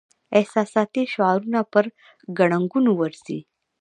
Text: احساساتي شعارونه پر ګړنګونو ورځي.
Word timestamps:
احساساتي 0.39 1.03
شعارونه 1.13 1.59
پر 1.71 1.85
ګړنګونو 2.37 2.91
ورځي. 2.99 3.39